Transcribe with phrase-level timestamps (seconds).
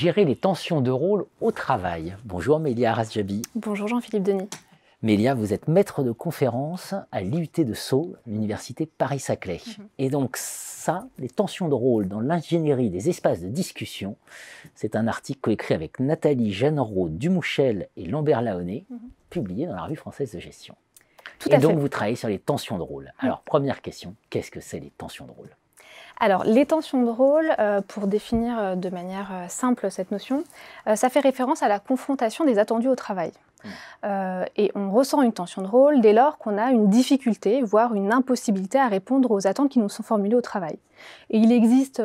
[0.00, 2.16] gérer les tensions de rôle au travail.
[2.24, 3.42] Bonjour Mélia Rasjabi.
[3.54, 4.48] Bonjour Jean-Philippe Denis.
[5.02, 9.60] Mélia, vous êtes maître de conférence à l'IUT de Sceaux, l'université Paris-Saclay.
[9.66, 9.88] Mhm.
[9.98, 14.16] Et donc ça, les tensions de rôle dans l'ingénierie des espaces de discussion,
[14.74, 18.98] c'est un article coécrit avec Nathalie Jeannereau Dumouchel et Lambert Laonnet, mhm.
[19.28, 20.76] publié dans la revue française de gestion.
[21.38, 23.12] Tout et donc vous travaillez sur les tensions de rôle.
[23.18, 25.50] Alors première question, qu'est-ce que c'est les tensions de rôle?
[26.22, 30.44] Alors, les tensions de rôle, euh, pour définir euh, de manière euh, simple cette notion,
[30.94, 33.32] ça fait référence à la confrontation des attendus au travail.
[34.04, 37.94] Euh, et on ressent une tension de rôle dès lors qu'on a une difficulté, voire
[37.94, 40.78] une impossibilité à répondre aux attentes qui nous sont formulées au travail.
[41.28, 42.02] Et il existe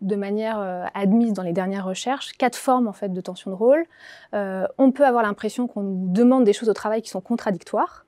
[0.00, 3.56] de manière euh, admise dans les dernières recherches, quatre formes en fait de tension de
[3.56, 3.84] rôle.
[4.32, 8.04] on peut avoir l'impression qu'on nous demande des choses au travail qui sont contradictoires.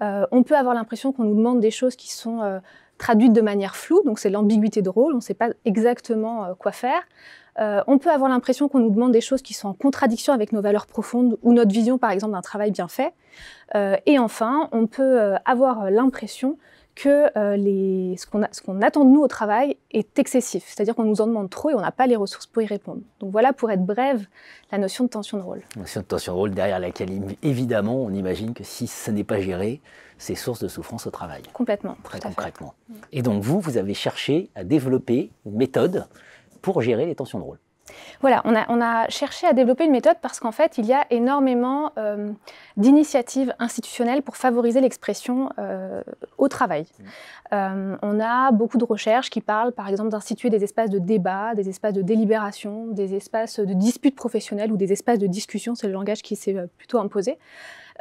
[0.00, 2.60] on peut avoir l'impression qu'on nous demande des choses qui sont
[2.98, 6.72] traduites de manière floue, donc c'est l'ambiguïté de rôle, on ne sait pas exactement quoi
[6.72, 7.02] faire.
[7.60, 10.52] Euh, on peut avoir l'impression qu'on nous demande des choses qui sont en contradiction avec
[10.52, 13.12] nos valeurs profondes ou notre vision, par exemple, d'un travail bien fait.
[13.74, 16.58] Euh, et enfin, on peut euh, avoir l'impression
[16.96, 18.26] que ce
[18.62, 21.74] qu'on attend de nous au travail est excessif, c'est-à-dire qu'on nous en demande trop et
[21.74, 23.00] on n'a pas les ressources pour y répondre.
[23.18, 24.26] Donc voilà, pour être brève,
[24.70, 25.62] la notion de tension de rôle.
[25.74, 27.10] La notion de tension de rôle derrière laquelle,
[27.42, 29.80] évidemment, on imagine que si ce n'est pas géré,
[30.18, 31.42] c'est source de souffrance au travail.
[31.52, 31.96] Complètement.
[32.02, 32.74] Très concrètement.
[33.12, 36.06] Et donc vous, vous avez cherché à développer une méthode
[36.62, 37.58] pour gérer les tensions de rôle
[38.20, 41.92] voilà, on a, cherché à développer une méthode parce qu'en fait, il y a énormément
[41.98, 42.32] euh,
[42.76, 46.02] d'initiatives institutionnelles pour favoriser l'expression euh,
[46.38, 46.82] au travail.
[46.82, 47.04] Mmh.
[47.52, 51.54] Euh, on a beaucoup de recherches qui parlent, par exemple, d'instituer des espaces de débat,
[51.54, 55.86] des espaces de délibération, des espaces de dispute professionnelle ou des espaces de discussion, c'est
[55.86, 57.38] le langage qui s'est plutôt imposé.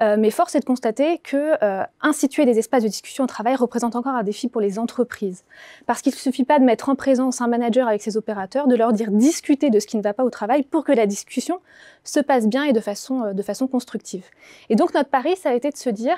[0.02, 3.56] Euh, mais force est de constater que euh, instituer des espaces de discussion au travail
[3.56, 5.44] représente encore un défi pour les entreprises.
[5.86, 8.76] Parce qu'il ne suffit pas de mettre en présence un manager avec ses opérateurs, de
[8.76, 11.60] leur dire discuter de ce qui ne va pas au travail pour que la discussion
[12.04, 14.26] se passe bien et de façon, euh, de façon constructive.
[14.70, 16.18] Et donc notre pari, ça a été de se dire,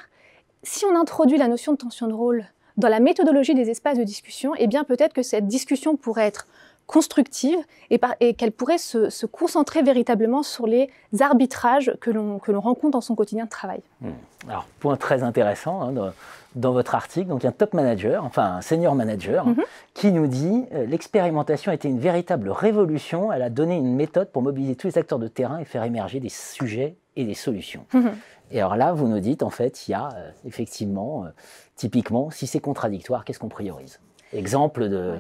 [0.64, 2.46] si on introduit la notion de tension de rôle
[2.78, 6.48] dans la méthodologie des espaces de discussion, eh bien peut-être que cette discussion pourrait être
[6.88, 7.58] constructive
[7.90, 13.46] et, qu'elle pourrait se, concentrer véritablement sur les arbitrages que l'on rencontre dans son quotidien
[13.46, 13.82] de travail.
[14.02, 14.12] Hmm.
[14.48, 16.12] Alors, point très intéressant hein,
[16.56, 19.64] dans, votre article, donc un top manager, enfin un senior manager, mhm.
[19.94, 24.30] qui nous dit euh, l'expérimentation a été une véritable révolution, elle a donné une méthode
[24.32, 27.86] pour mobiliser tous les acteurs de terrain et faire émerger des sujets et des solutions.
[27.94, 28.12] Mhm.
[28.52, 31.30] Et alors là, vous nous dites, en fait, il y a euh, effectivement, euh,
[31.76, 34.00] typiquement, si c'est contradictoire, qu'est-ce qu'on priorise?
[34.32, 35.16] Exemple de...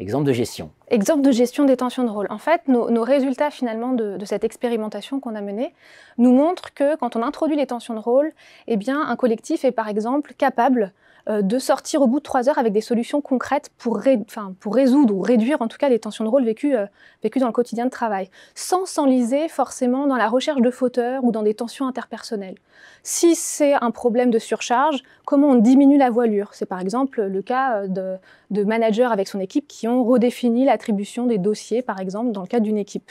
[0.00, 0.72] Exemple de gestion.
[0.88, 2.26] Exemple de gestion des tensions de rôle.
[2.28, 5.72] En fait, nos, résultats finalement de, cette expérimentation qu'on a menée
[6.18, 8.32] nous montrent que quand on introduit les tensions de rôle,
[8.66, 10.92] eh un collectif est par exemple capable
[11.26, 15.62] de sortir au bout de trois heures avec des solutions concrètes pour, résoudre ou réduire
[15.62, 16.86] en tout cas les tensions de rôle vécues, euh,
[17.22, 21.32] vécues dans le quotidien de travail, sans s'enliser forcément dans la recherche de fauteurs ou
[21.32, 22.56] dans des tensions interpersonnelles.
[23.02, 26.50] Si c'est un problème de surcharge, comment on diminue la voilure?
[26.52, 28.16] C'est par exemple le cas euh, de,
[28.50, 32.46] de managers avec son équipe qui ont redéfini l'attribution des dossiers, par exemple, dans le
[32.46, 33.10] cadre d'une équipe.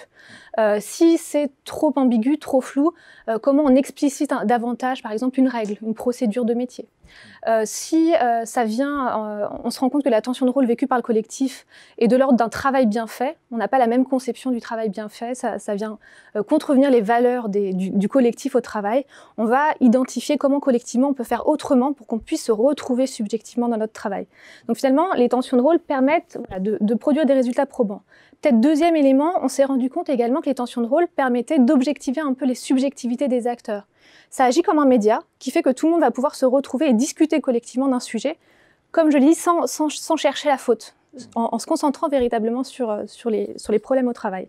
[0.60, 2.94] Euh, si c'est trop ambigu, trop flou,
[3.28, 6.88] euh, comment on explicite davantage, par exemple, une règle, une procédure de métier?
[7.48, 8.14] Euh, Si
[8.46, 11.66] ça vient, on se rend compte que la tension de rôle vécue par le collectif
[11.98, 14.90] est de l'ordre d'un travail bien fait, on n'a pas la même conception du travail
[14.90, 15.98] bien fait, ça, vient
[16.48, 19.06] contrevenir les valeurs du, collectif au travail,
[19.38, 23.68] on va identifier comment collectivement on peut faire autrement pour qu'on puisse se retrouver subjectivement
[23.68, 24.26] dans notre travail.
[24.68, 28.02] Donc finalement, les tensions de rôle permettent de produire des résultats probants.
[28.44, 32.34] Peut-être deuxième élément, on s'est rendu compte également les tensions de rôle permettaient d'objectiver un
[32.34, 33.88] peu les subjectivités des acteurs.
[34.30, 36.90] Ça agit comme un média qui fait que tout le monde va pouvoir se retrouver
[36.90, 38.38] et discuter collectivement d'un sujet,
[38.92, 40.96] comme je le dis, sans chercher la faute
[41.36, 44.48] en, se concentrant véritablement sur, euh, les problèmes au travail.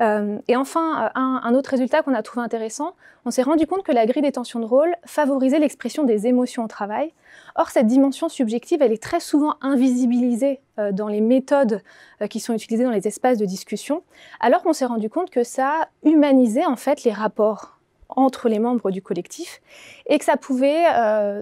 [0.00, 3.82] Euh, et enfin, euh, un, autre résultat qu'on a trouvé intéressant, on s'est rendu compte
[3.82, 7.12] que la grille des tensions de rôle favorisait l'expression des émotions au travail.
[7.56, 10.60] Or, cette dimension subjective, elle est très souvent invisibilisée
[10.92, 11.82] dans les méthodes
[12.30, 14.02] qui sont utilisées dans les espaces de discussion,
[14.40, 17.78] alors qu'on s'est rendu compte que ça humanisait en fait les rapports
[18.08, 19.60] entre les membres du collectif
[20.06, 20.84] et que ça pouvait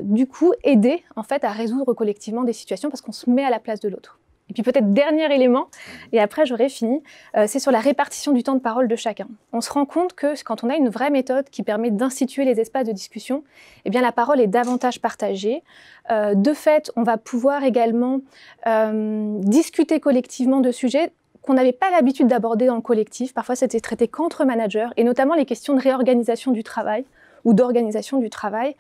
[0.02, 3.50] du coup aider en fait à résoudre collectivement des situations parce qu'on se met à
[3.50, 4.18] la place de l'autre.
[4.50, 5.68] Et puis peut-être dernier élément,
[6.12, 7.02] et après j'aurai fini,
[7.36, 9.28] euh, c'est sur la répartition du temps de parole de chacun.
[9.52, 12.58] On se rend compte que quand on a une vraie méthode qui permet d'instituer les
[12.58, 13.44] espaces de discussion,
[13.84, 15.62] eh bien la parole est davantage partagée.
[16.10, 18.20] Euh, de fait, on va pouvoir également
[18.66, 21.12] euh, discuter collectivement de sujets
[21.42, 23.32] qu'on n'avait pas l'habitude d'aborder dans le collectif.
[23.34, 27.04] Parfois, c'était traité qu'entre managers, et notamment les questions de réorganisation du travail
[27.44, 28.74] ou d'organisation du travail.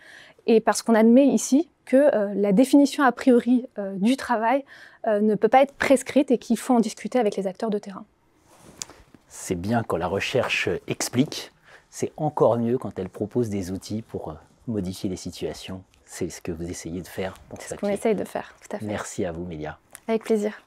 [0.48, 3.66] Et parce qu'on admet ici que la définition a priori
[3.96, 4.64] du travail
[5.06, 7.78] euh, ne peut pas être prescrite et qu'il faut en discuter avec les acteurs de
[7.78, 8.04] terrain.
[9.28, 11.52] c'est bien quand la recherche explique,
[11.88, 14.34] c'est encore mieux quand elle propose des outils pour euh,
[14.66, 15.82] modifier les situations.
[16.04, 17.34] C'est ce que vous essayez de faire.
[17.60, 18.86] C'est ce qu'on essaye de faire, tout à fait.
[18.86, 19.78] Merci à vous, Mélia.
[20.08, 20.60] Avec plaisir.